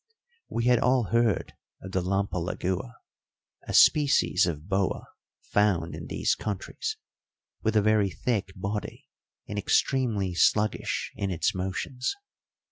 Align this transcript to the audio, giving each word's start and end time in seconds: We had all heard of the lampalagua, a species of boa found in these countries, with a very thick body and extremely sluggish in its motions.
We 0.49 0.65
had 0.65 0.79
all 0.79 1.03
heard 1.11 1.53
of 1.83 1.91
the 1.91 2.01
lampalagua, 2.01 2.95
a 3.67 3.73
species 3.75 4.47
of 4.47 4.67
boa 4.67 5.05
found 5.41 5.93
in 5.93 6.07
these 6.07 6.33
countries, 6.33 6.97
with 7.61 7.75
a 7.75 7.83
very 7.83 8.09
thick 8.09 8.51
body 8.55 9.05
and 9.47 9.59
extremely 9.59 10.33
sluggish 10.33 11.11
in 11.15 11.29
its 11.29 11.53
motions. 11.53 12.15